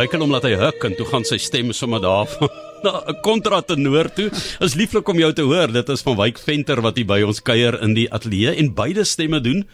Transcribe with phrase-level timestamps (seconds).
[0.00, 2.48] duikel hom laat hy huk en toe gaan sy stem sommer daar van
[2.80, 4.30] na 'n kontratenor toe.
[4.64, 5.68] Is lieflik om jou te hoor.
[5.68, 9.04] Dit is van Wyk Venter wat hier by ons kuier in die ateljee en beide
[9.04, 9.66] stemme doen.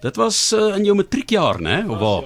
[0.00, 1.84] Dit was uh, in jou matriekjaar, né?
[1.88, 2.24] Of waar?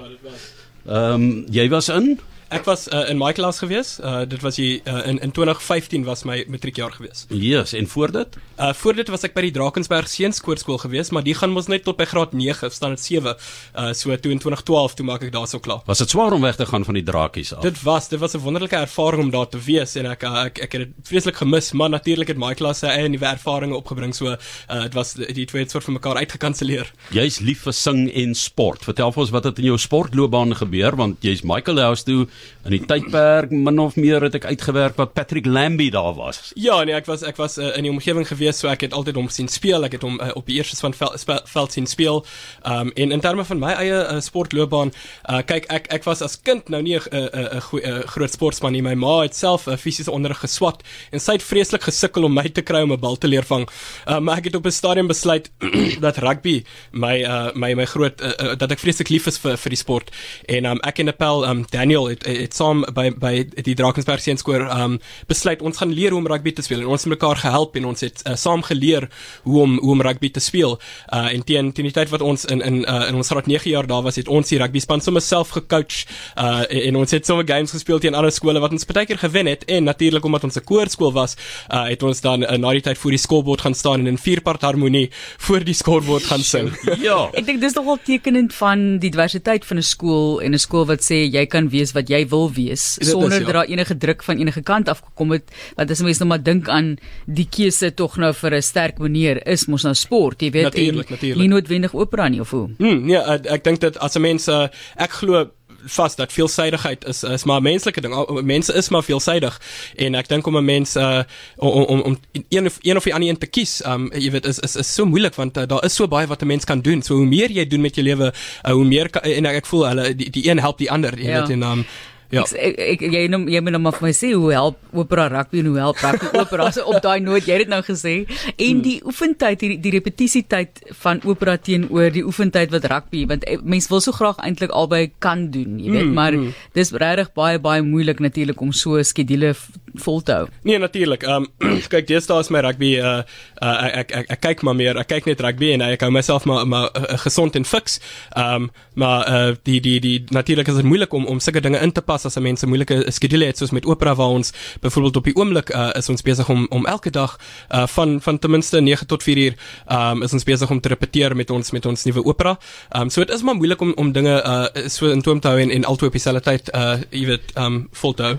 [0.87, 3.99] Ehm um, jy was in Ek was uh, in my klas gewees.
[4.01, 7.27] Uh, dit was hier uh, in in 2015 was my matriekjaar gewees.
[7.29, 8.37] Yes, en voor dit?
[8.57, 11.85] Uh voor dit was ek by die Drakensberg Seenskoorskool gewees, maar die gaan mos net
[11.85, 13.35] tot by graad 9, staan dit 7.
[13.77, 15.83] Uh so toe in 2012 toe maak ek daarso klaar.
[15.91, 17.61] Was dit swaar om weg te gaan van die drakies af?
[17.67, 20.63] Dit was, dit was 'n wonderlike ervaring om daar te wees en ek uh, ek
[20.65, 24.15] ek het dit vreeslik gemis, maar natuurlik het my klas sy eie nuwe ervarings opgebring,
[24.15, 26.93] so uh dit was die twee het soort van mekaar uitgekanselleer.
[27.13, 28.85] Jy's lief vir sing en sport.
[28.89, 32.27] Vertel vir ons wat het in jou sportloopbaan gebeur want jy's Michael House toe
[32.65, 36.53] in die tydperk min of meer het ek uitgewerk wat Patrick Lambie daar was.
[36.55, 39.17] Ja, nee, ek was ek was uh, in die omgewing gewees, so ek het altyd
[39.17, 39.87] hom sien speel.
[39.87, 42.25] Ek het hom uh, op die eerste van veld, spel, veld sien speel.
[42.67, 44.93] Um en in terme van my eie uh, sportloopbaan,
[45.31, 48.83] uh, kyk ek ek was as kind nou nie 'n 'n 'n groot sportsman nie.
[48.83, 52.35] My ma het self 'n uh, fisiese onderrig geswat en sy het vreeslik gesukkel om
[52.35, 53.69] my te kry om 'n bal te leer vang.
[54.07, 55.51] Uh, maar ek het op 'n stadium besluit
[56.07, 59.57] dat rugby my uh, my my groot uh, uh, dat ek vreeslik lief is vir
[59.57, 60.11] vir die sport.
[60.47, 63.33] En um ek en Appel um Daniel het het saam by by
[63.65, 64.99] die Drakensberg seenskoor um
[65.31, 67.89] besluit ons gaan leer hoe om rugby te speel en ons het mekaar gehelp en
[67.91, 69.09] ons het uh, saam geleer
[69.45, 70.79] hoe om hoe om rugby te speel.
[71.13, 73.71] Uh en teen teen die tyd wat ons in in uh, in ons graad 9
[73.71, 76.05] jaar daar was, het ons die rugby span sommer self gecoach
[76.37, 79.21] uh en, en ons het sommer games gespeel teen ander skole wat ons baie keer
[79.21, 81.37] gewen het en natuurlik omdat ons 'n koorskool was,
[81.71, 84.19] uh het ons dan uh, na die tyd voor die skoolbord gaan staan en in
[84.19, 86.71] vierpart harmonie voor die skoolbord gaan sing.
[87.09, 87.31] ja.
[87.33, 91.01] Ek dink dis nogal tekenend van die diversiteit van 'n skool en 'n skool wat
[91.01, 93.53] sê jy kan wees wat jy wil wees sonder dat ja.
[93.53, 95.51] daar enige druk van enige kant af gekom het.
[95.77, 99.47] Want as mense nou maar dink aan die keuse tog nou vir 'n sterk meneer
[99.47, 101.41] is mos nou sport, jy weet, natuurlijk, natuurlijk.
[101.41, 102.69] nie noodwendig opera nie of hoe.
[102.79, 105.51] Hmm, nee, ek, ek dink dat as 'n mens uh, ek glo
[105.85, 108.43] vas dat veelsidigheid is is maar 'n menslike ding.
[108.43, 109.61] Mense is maar veelsidig
[109.97, 111.23] en ek dink om 'n mens uh
[111.57, 112.19] om om om
[112.49, 114.95] een of een of die ander een te kies, um jy weet is is is
[114.95, 117.03] so moeilik want uh, daar is so baie wat 'n mens kan doen.
[117.03, 118.33] So hoe meer jy doen met jou lewe,
[118.67, 121.19] uh, hoe meer kan, en ek, ek voel hulle die, die een help die ander,
[121.19, 121.41] jy ja.
[121.41, 121.87] weet en um
[122.29, 122.43] Ja.
[122.45, 125.29] Ek, ek, ek jy nou jy moet nou maar vir my sê hoe help opera
[125.33, 128.15] rugby en hoe help rugby opera so op daai noot jy het dit nou gesê
[128.27, 128.83] en hmm.
[128.85, 133.89] die oefentyd die, die repetisietyd van opera teenoor die oefentyd wat rugby want eh, mense
[133.89, 136.53] wil so graag eintlik albei kan doen jy weet mm, maar mm.
[136.77, 139.55] dis regtig baie baie moeilik natuurlik om so 'n skedule
[140.03, 140.49] vol te hou.
[140.63, 141.23] Nee natuurlik.
[141.23, 143.23] Ehm um, kyk deesdae is my rugby uh,
[143.63, 146.11] uh ek, ek ek ek kyk maar meer ek kyk net rugby en ek hou
[146.15, 148.01] myself maar maar uh, gesond en fiks.
[148.37, 151.79] Ehm um, maar uh die die die natuurlik is dit moeilik om om sulke dinge
[151.79, 154.53] in te pas as 'n mens 'n moeilike skedule het soos met opera waar ons
[154.81, 157.39] byvoorbeeld op die oomblik uh, is ons besig om om elke dag
[157.71, 159.55] uh, van van ten minste 9 tot 4 uur
[159.91, 162.59] um, is ons besig om te repeteer met ons met ons nuwe opera.
[162.97, 165.61] Um, so dit is maar moeilik om om dinge uh, so in toom te hou
[165.61, 168.39] en en altyd op dieselfde tyd uh jy weet um vol te hou.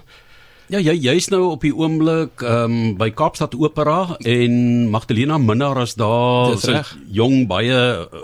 [0.69, 5.80] Ja, jy jy's nou op die oomblik ehm um, by Kaapstad Opera en Magdalena Minnar
[5.81, 6.53] is daar.
[6.53, 7.80] Dis jong baie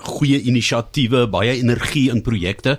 [0.06, 2.76] goeie inisiatiewe, baie energie in projekte.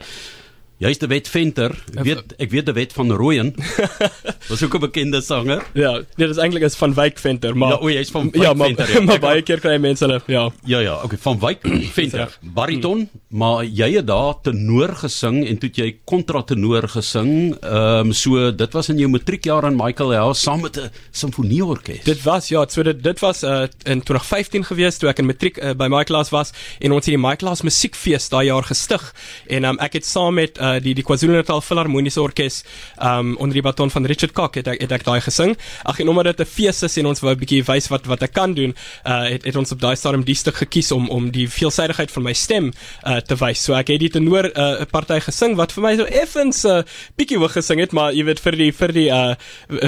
[0.77, 1.73] Jy's die wet venter.
[1.97, 3.55] Ek weet ek weet die wet van Rooyen.
[4.51, 5.65] Was ook 'n bekende sanger.
[5.73, 8.43] Ja, nee, dit is eintlik is van Wyk Venter, maar Ja, o, jy's van Wyk
[8.43, 8.93] ja, maar, Venter.
[8.93, 10.51] Ja, maar baie keer kry mense hulle, ja.
[10.65, 11.65] Ja, ja, okay, van Wyk
[11.97, 12.39] Venter.
[12.41, 17.57] Bariton, maar jy het daar tenor gesing en toe jy kontratenor gesing.
[17.63, 22.05] Ehm um, so dit was in jou matriekjaar aan Michael House saam met 'n simfonieorkes.
[22.05, 25.57] Dit was ja, so dit dit was uh, in 2015 gewees toe ek in matriek
[25.57, 29.15] uh, by Michael House was en ons het die Michael House musiekfees daai jaar gestig
[29.49, 32.63] en um, ek het saam met uh, uh, die die KwaZulu-Natal Filharmoniese Orkees
[33.03, 35.55] um onder die baton van Richard Kok het ek het ek daai gesing.
[35.85, 38.23] Ag en omdat dit 'n fees is en ons wou 'n bietjie wys wat wat
[38.23, 41.31] ek kan doen, uh het, het ons op daai stadium die stuk gekies om om
[41.31, 42.73] die veelsidigheid van my stem
[43.05, 43.63] uh te wys.
[43.65, 46.69] So ek het die tenor 'n uh, party gesing wat vir my so effens 'n
[46.69, 46.83] uh,
[47.17, 49.35] bietjie hoog gesing het, maar jy weet vir die vir die uh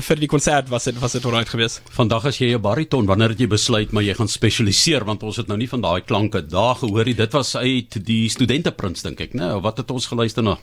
[0.00, 1.80] vir die konsert was dit was dit alright geweest.
[1.90, 5.36] Vandag as jy 'n bariton, wanneer het jy besluit maar jy gaan spesialiseer want ons
[5.36, 7.14] het nou nie van daai klanke daar gehoor nie.
[7.14, 9.60] Dit was uit die studenteprins dink ek, né?
[9.60, 10.58] Wat het ons geluister na?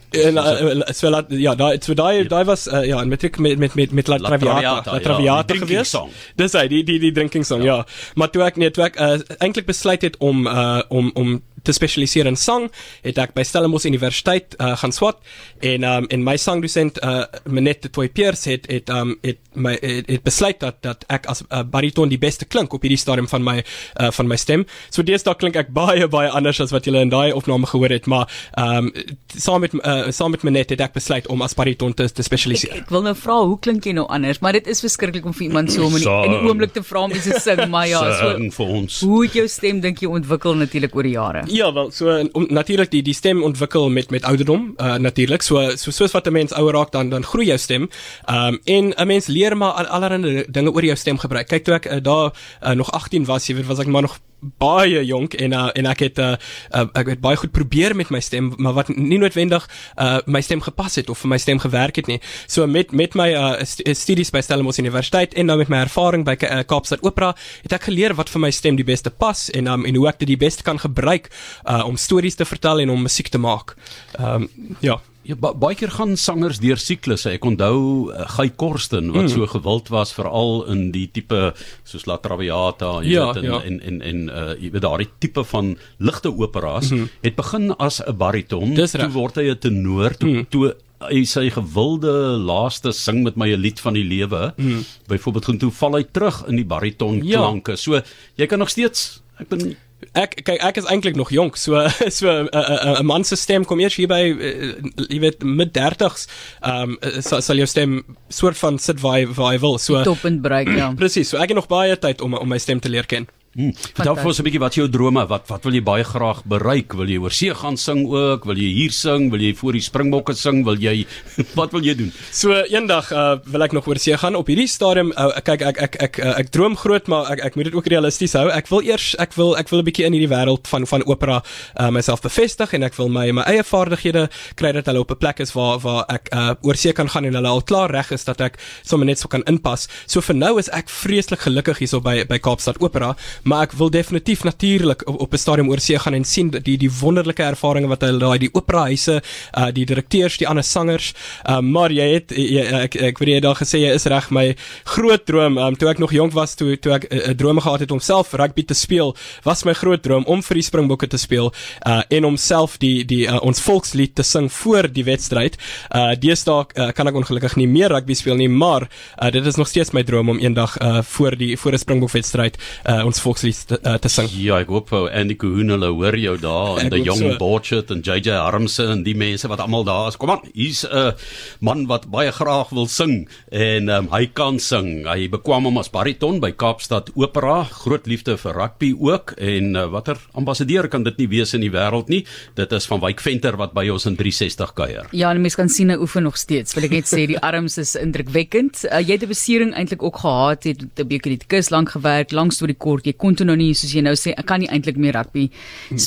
[0.96, 3.92] So laat ja, daai so daai daai was uh, ja, in matriek met met met
[3.92, 5.96] met La Traviata, La Traviata ja, gewees.
[6.36, 7.82] Dis hy, die die die drinking song, ja.
[7.82, 8.14] ja.
[8.16, 11.76] Maar toe ek nee, toe ek uh, eintlik besluit het om uh, om om te
[11.76, 12.70] spesialiseer in sang,
[13.06, 15.22] het ek by Stellenbosch Universiteit uh, gaan swat
[15.66, 20.10] en um, en my sangdosent uh, Menette Toy Pierce het het um, het my het,
[20.12, 23.44] het besluit dat dat ek as uh, bariton die beste klink op hierdie stadium van
[23.44, 24.66] my uh, van my stem.
[24.90, 28.10] So deesdae klink ek baie baie anders as wat julle in daai opname gehoor het,
[28.12, 28.30] maar
[28.60, 28.92] um,
[29.36, 32.76] saam met uh, saam met Menette het ek besluit om as bariton te, te spesialiseer.
[32.76, 35.36] Ek, ek wil nou vra hoe klink jy nou anders, maar dit is verskriklik om
[35.36, 37.64] vir iemand so om in die, in die oomblik te vra om iets te sing,
[37.72, 39.00] maar ja, so vir ons.
[39.06, 41.46] Hoe het jou stem dink jy ontwikkel natuurlik oor die jare?
[41.56, 45.42] Ja, wel so natuurlik die die stem ontwikkel met met ouderdom, uh natuurlik.
[45.42, 47.90] So so soos wat 'n mens ouer raak dan dan groei jou stem.
[48.30, 51.48] Um en 'n mens leer maar allerlei dinge oor jou stem gebruik.
[51.48, 54.20] Kyk toe ek uh, daar uh, nog 18 was, jy weet, was ek maar nog
[54.62, 56.36] baie jonk en uh, en ek het uh,
[56.76, 60.42] uh, ek het baie goed probeer met my stem maar wat nie noodwendig uh, my
[60.42, 62.20] stem gepas het of vir my stem gewerk het nie.
[62.48, 66.38] So met met my uh, studies by Stellenbosch Universiteit en nou met my ervaring by
[66.42, 67.34] uh, Kaapstad Opera
[67.64, 70.22] het ek geleer wat vir my stem die beste pas en um, en hoe ek
[70.24, 71.32] dit die beste kan gebruik
[71.66, 73.76] uh, om stories te vertel en om musiek te maak.
[74.20, 74.50] Ehm um,
[74.80, 75.02] ja.
[75.26, 77.32] Ja, ba baie keer gaan sangers deur siklusse.
[77.34, 79.34] Ek onthou uh, Guy Korsten wat mm.
[79.34, 81.52] so gewild was veral in die tipe
[81.88, 83.62] soos La Traviata ja, weet, ja.
[83.66, 87.10] en en en uh jy weet daardie tipe van ligte operas mm -hmm.
[87.26, 90.46] het begin as 'n bariton, toe word hy 'n tenor, toe mm.
[90.50, 90.76] toe
[91.10, 94.54] hy sy gewilde laaste sing met my 'n lied van die lewe.
[94.58, 94.86] Mm.
[95.08, 97.72] Byvoorbeeld toe val hy terug in die bariton klanke.
[97.72, 97.78] Ja.
[97.78, 98.02] So
[98.36, 99.76] jy kan nog steeds ek ben
[100.16, 101.80] ek kyk ek is eintlik nog jonk so
[102.18, 104.74] so 'n uh, uh, uh, man se stem kom eers hier by uh,
[105.08, 106.28] jy weet mid 30s
[106.62, 110.04] ehm um, sal, sal jou stem soort van sit waar hy, waar hy wil so
[110.04, 110.92] top en bereik ja.
[111.00, 113.72] Presies so ek het nog baie tyd om om my stem te leer ken Hmm.
[113.72, 116.92] Vertel vir ons 'n bietjie wat jou drome, wat wat wil jy baie graag bereik?
[116.92, 118.44] Wil jy oor see gaan sing ook?
[118.44, 119.32] Wil jy hier sing?
[119.32, 120.66] Wil jy voor die Springbokke sing?
[120.66, 121.08] Wil jy
[121.56, 122.12] wat wil jy doen?
[122.32, 124.36] So eendag uh, wil ek nog oor see gaan.
[124.36, 127.46] Op hierdie stadium uh, kyk ek ek ek ek, uh, ek droom groot, maar ek
[127.46, 128.50] ek moet dit ook realisties hou.
[128.52, 131.42] Ek wil eers ek wil ek wil 'n bietjie in hierdie wêreld van van opera
[131.80, 134.28] uh, myself bevestig en ek wil my my eie vaardighede
[134.60, 137.24] kry dat hulle op 'n plek is waar waar ek uh, oor see kan gaan
[137.24, 139.88] en hulle al klaar reg is dat ek sommer net so kan inpas.
[140.08, 143.16] So vir nou is ek vreeslik gelukkig hierso by by Kaapstad Opera
[143.46, 146.78] maar ek wil definitief natuurlik op, op 'n stadium oor see gaan en sien die
[146.78, 149.22] die wonderlike ervarings wat hulle daai die opera huise
[149.58, 151.14] uh, die direkteurs die ander sangers
[151.50, 154.56] uh, maar jy het jy, ek ek weet jy daar gesê jy is reg my
[154.84, 157.80] groot droom um, toe ek nog jonk was toe toe ek 'n uh, droom gehad
[157.80, 161.18] het om self rugby te speel was my groot droom om vir die Springbokke te
[161.18, 161.54] speel
[161.88, 165.58] uh, en om self die die uh, ons volkslied te sing voor die wedstryd.
[165.96, 169.56] Uh, deesdae uh, kan ek ongelukkig nie meer rugby speel nie maar uh, dit is
[169.56, 172.58] nog steeds my droom om eendag uh, voor die voor 'n Springbok wedstryd
[172.90, 174.30] uh, ons volkslied te, uh, te sing.
[174.40, 177.38] Ja, ek hoop ou Andy Kuhn hulle hoor jou daar en die jong so.
[177.40, 180.18] Borchet en JJ Harmse en die mense wat almal daar is.
[180.20, 181.12] Kom aan, hier's 'n uh,
[181.60, 185.06] man wat baie graag wil sing en um, hy kan sing.
[185.06, 187.64] Hy bekwam hom as bariton by Kaapstad Opera.
[187.64, 191.72] Groot liefde vir rugby ook en uh, watter ambassadeur kan dit nie wees in die
[191.72, 192.26] wêreld nie.
[192.56, 195.08] Dit is van Wyk Venter wat by ons in 360 kuier.
[195.12, 196.76] Ja, en mense kan sien hy oefen nog steeds.
[196.76, 198.86] Wil ek net sê die arms is indrukwekkend.
[198.88, 202.32] Uh, jy het 'n besering eintlik ook gehad, het 'n bietjie die kus lank gewerk,
[202.32, 203.06] langs toe die kort.
[203.06, 205.50] Jy kon toe nou nie soos jy nou sê ek kan nie eintlik meer rugby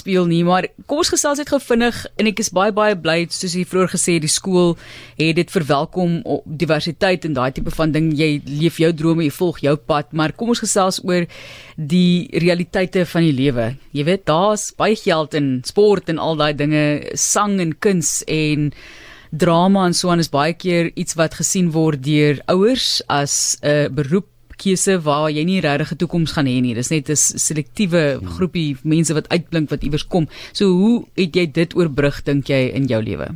[0.00, 3.18] speel nie maar kom ons gesels net gou vinnig en ek is baie baie bly
[3.34, 4.76] soos jy vroeër gesê die skool
[5.18, 8.10] het dit verwelkom diversiteit en daai tipe van ding.
[8.16, 11.26] Jy leef jou drome jy volg jou pad maar kom ons gesels oor
[11.76, 13.72] die realiteite van die lewe.
[13.96, 16.86] Jy weet daar's baie geld in sport en al daai dinge
[17.18, 18.72] sang en kuns en
[19.30, 23.68] drama en so aan is baie keer iets wat gesien word deur ouers as 'n
[23.68, 24.28] uh, beroep
[24.58, 26.74] keuse waar jy nie regtig 'n toekoms gaan hê nie.
[26.74, 30.28] Dis net 'n selektiewe groepie mense wat uitblink wat iewers kom.
[30.52, 33.28] So hoe het jy dit oorbrug dink jy in jou lewe?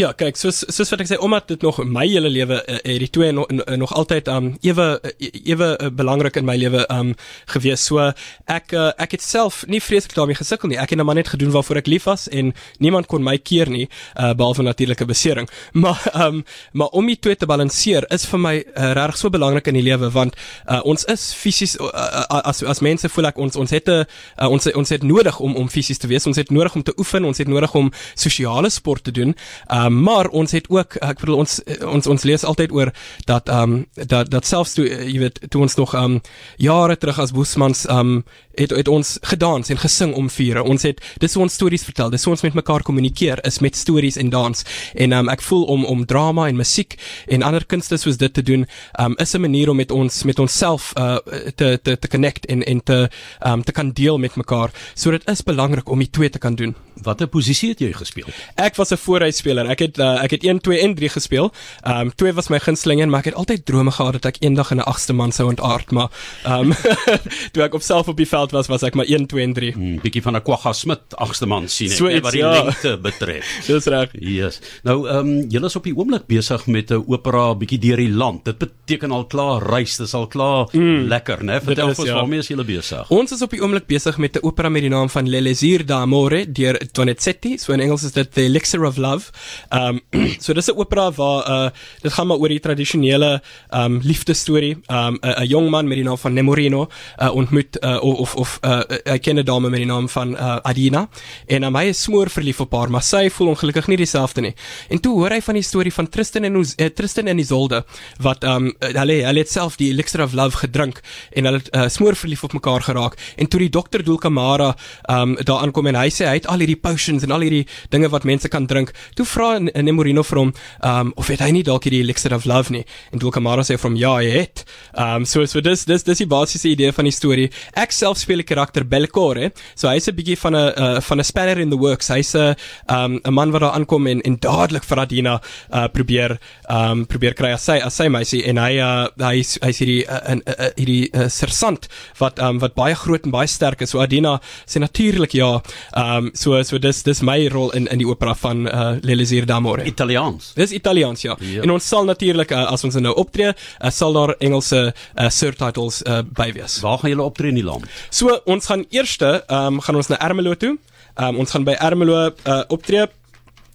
[0.00, 3.02] Ja, kyk, soos soos wat ek sê, omdat dit nog my hele lewe uh, het
[3.02, 4.86] die twee nog nog altyd um ewe
[5.18, 7.10] ewe uh, belangrik in my lewe um
[7.52, 7.82] gewees.
[7.84, 8.06] So
[8.48, 10.78] ek uh, ek het self nie vreeslik daarmee gesukkel nie.
[10.80, 13.68] Ek het net maar net gedoen waarvoor ek lief was en niemand kon my keer
[13.68, 15.50] nie uh, behalwe natuurlike besering.
[15.80, 19.68] Maar um maar om die twee te balanseer is vir my uh, regtig so belangrik
[19.68, 23.56] in die lewe want uh, ons is fisies uh, as as mense voel ek ons
[23.60, 26.26] ons het 'n uh, ons ons het nodig om om fisies te wees.
[26.26, 29.36] Ons het nodig om te oefen, ons het nodig om sosiale sport te doen.
[29.68, 32.92] Uh, Ehm um, maar ons het ook ek bedoel ons ons ons lees altyd oor
[33.24, 36.20] dat ehm um, dat dat selfs toe jy weet toe ons nog ehm um,
[36.56, 38.24] jare terug as Boesmans ehm um,
[38.60, 40.62] het het ons gedans en gesing om vure.
[40.62, 42.10] Ons het dis ons stories vertel.
[42.10, 44.64] Dis ons met mekaar kommunikeer is met stories en dans.
[44.94, 48.32] En ehm um, ek voel om om drama en musiek en ander kunste soos dit
[48.32, 51.16] te doen ehm um, is 'n manier om met ons met onsself uh
[51.54, 53.08] te te te connect en en te
[53.40, 54.70] ehm um, te kan deel met mekaar.
[54.94, 56.74] So dit is belangrik om die twee te kan doen.
[57.02, 58.26] Watter posisie het jy gespeel?
[58.54, 59.69] Ek was 'n vooruitspeler.
[59.70, 61.52] Ek het uh, ek het 1 2 en 3 gespeel.
[61.82, 64.40] Ehm um, 2 was my gunsteling en maar ek het altyd drome gehad dat ek
[64.42, 66.10] eendag in 'n agste man sou ontaard, maar
[66.44, 66.74] ehm um,
[67.52, 69.72] toe ek op self op die veld was, was ek maar 1 2 en 3.
[69.72, 72.52] Hmm, bietjie van 'n Kwagga Smit agste man sien ek, so iets, wat die ja.
[72.52, 73.46] lengte betref.
[73.66, 74.10] Dis reg.
[74.12, 74.60] Yes.
[74.82, 78.10] Nou ehm um, julle is op die oomblik besig met 'n opera bietjie deur die
[78.12, 78.44] land.
[78.44, 81.60] Dit beteken al klaar reis, dis al klaar mm, lekker, né?
[81.62, 82.14] Vertel ons ja.
[82.14, 83.10] waarmee is julle besig?
[83.10, 86.52] Ons is op die oomblik besig met 'n opera met die naam van L'Elysir d'Amore
[86.52, 89.30] deur Donizetti, so in Engels is dit The Elixir of Love.
[89.70, 91.70] Ehm um, so dis 'n opera waar uh
[92.02, 94.76] dit gaan maar oor die tradisionele ehm um, liefdesstorie.
[94.86, 98.58] Ehm um, 'n jong man met die naam van Nemorino uh, ontmoet uh, of of
[98.62, 101.08] 'n uh, uh, ken 'n dame met die naam van uh, Adina
[101.46, 104.54] en uh, hy is smoor verlief op haar, maar sy voel ongelukkig nie dieselfde nie.
[104.88, 107.84] En toe hoor hy van die storie van Tristan en uh, Tristan en Isolde
[108.18, 111.00] wat ehm um, hulle hulle het self die elixir of love gedrink
[111.30, 115.36] en hulle uh, smoor verlief op mekaar geraak en toe die dokter Dulcamara ehm um,
[115.44, 118.24] daar aankom en hy sê hy het al hierdie potions en al hierdie dinge wat
[118.24, 118.92] mense kan drink.
[119.14, 120.52] Toe vra Nemorino vir hom
[120.86, 122.84] um, of het hy nie dalk hierdie elixir of love nie?
[123.12, 124.64] En Dulcamara sê from ja, hy het.
[124.94, 127.48] Um, so so dis dis dis die basiese idee van die storie.
[127.78, 129.50] Ek self speel die karakter Belcore.
[129.74, 132.08] So hy's 'n bietjie van 'n uh, van 'n spanner in the works.
[132.08, 132.56] Hy's 'n
[132.88, 135.40] um, 'n man wat daar aankom en en dadelik vir Adina
[135.72, 136.38] uh, probeer
[136.68, 140.42] um, probeer kry as sy as sy meisie en hy uh, hy's hy's hierdie 'n
[140.46, 141.88] uh, uh, hierdie uh, sersant
[142.18, 143.90] wat um, wat baie groot en baie sterk is.
[143.90, 145.60] So Adina sê natuurlik ja.
[145.96, 149.86] Um, so so dis dis my rol in in die opera van uh, L'Elisir d'Amore.
[149.90, 150.52] Italiaans.
[150.58, 151.36] Dis Italiaans ja.
[151.44, 151.64] ja.
[151.66, 156.02] En ons sal natuurlik uh, as ons nou optree, uh, sal daar Engelse uh, subtitles
[156.06, 156.78] uh, by wees.
[156.84, 157.88] Waar gaan julle optree in die land?
[158.14, 160.76] So ons gaan eerste um, gaan ons na Ermelo toe.
[161.20, 163.08] Um, ons gaan by Ermelo uh, optree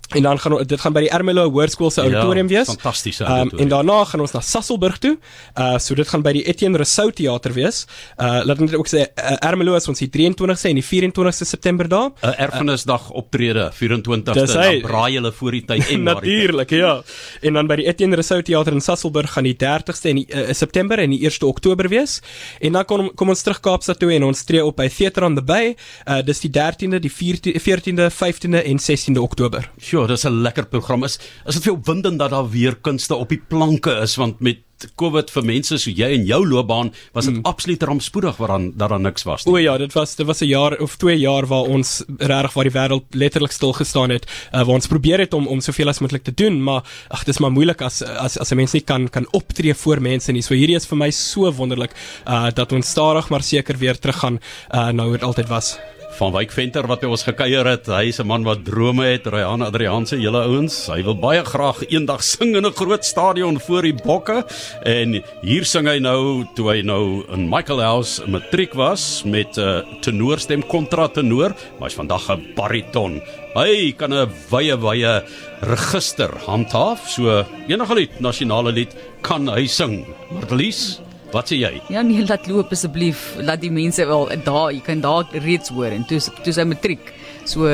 [0.10, 2.70] En dan gaan dit gaan by die Ermelo Hoërskool se auditorium ja, wees.
[2.70, 3.60] Fantastiese auditorium.
[3.60, 5.16] Um, en daarna gaan ons na Sasselburg toe.
[5.58, 7.86] Uh so dit gaan by die Etienne Rousseau teater wees.
[8.22, 11.90] Uh laat net ook sê uh, Ermelo is ons die 23ste en die 24ste September
[11.90, 12.12] daar.
[12.12, 17.02] 'n uh, Erfenisdag optrede 24ste dan braai hulle voor die tyd en Natuurlik, ja.
[17.42, 20.54] En dan by die Etienne Rousseau teater in Sasselburg gaan die 30ste en die uh,
[20.54, 22.22] September en die 1ste Oktober wees.
[22.60, 25.36] En dan kom kom ons terug Kaapstad toe en ons tree op by Theater on
[25.36, 25.76] the Bay.
[26.06, 29.70] Uh dis die 13de, die 14de, 15de en 16de Oktober.
[29.78, 31.04] Sure, dis 'n lekker program.
[31.04, 34.40] Is is dit vir jou opwindend dat daar weer kunste op die planke is want
[34.40, 34.60] met
[35.00, 37.46] COVID vir mense so jy en jou loopbaan was dit mm.
[37.48, 39.54] absoluut rampspoedig waaraan dat daar niks was nie.
[39.54, 42.68] O ja, dit was dit was 'n jaar of 2 jaar waar ons regtig waar
[42.70, 44.26] die wêreld letterlik stil gestaan het.
[44.26, 47.40] Uh, waar ons probeer het om om soveel as moontlik te doen, maar ag dis
[47.40, 50.42] maar moeilik as as as 'n mens nie kan kan optree voor mense nie.
[50.42, 51.96] So hierdie is vir my so wonderlik
[52.28, 54.40] uh dat ons stadig maar seker weer teruggaan
[54.74, 55.80] uh nou hoe dit altyd was
[56.16, 57.88] van Wyk Venter wat by ons gekuier het.
[57.92, 60.88] Hy is 'n man wat drome het, Ryan Adrianse, julle ouens.
[60.88, 64.46] Hy wil baie graag eendag sing in 'n groot stadion voor die bokke
[64.86, 69.62] en hier sing hy nou toe hy nou in Michael House matriek was met 'n
[69.62, 73.22] uh, tenorstem kontratenor, maar hy's vandag 'n bariton.
[73.56, 75.24] Hy kan 'n wye wye
[75.62, 80.06] register handhaaf, so enige lied, nasionale lied kan hy sing.
[80.32, 81.00] Marlies
[81.34, 81.74] Wat sê jy?
[81.94, 83.34] Ja nee, laat loop asseblief.
[83.42, 87.14] Laat die mense wel daar, jy kan daar reeds hoor en toe toe sy matriek.
[87.46, 87.70] So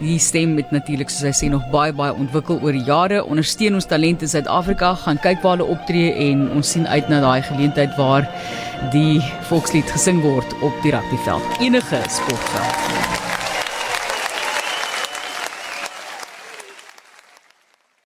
[0.00, 3.22] die stem het natuurlik soos hy sê nog baie baie ontwikkel oor die jare.
[3.24, 7.22] Ondersteun ons talente in Suid-Afrika, gaan kyk waar hulle optree en ons sien uit na
[7.24, 8.28] daai geleentheid waar
[8.92, 11.62] die volkslied gesing word op die rugbyveld.
[11.64, 13.15] Enige sportveld.